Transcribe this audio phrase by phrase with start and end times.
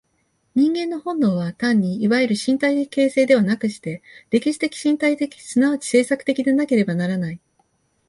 [0.55, 7.39] 人間の本能は単にいわゆる身体的形成ではなくして、歴史的身体的即ち制作的でなければならない。